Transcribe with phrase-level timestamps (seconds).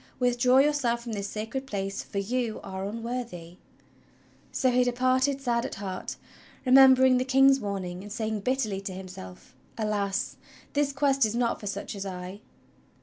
[0.17, 3.57] Withdraw j^ourself from this sacred place, for you are unworthy!"
[4.51, 6.15] So he departed sad at heart,
[6.65, 10.37] remembering the King's warning, and saying bitterly to himself: "Alas!
[10.73, 12.41] this Quest is not for such as I!"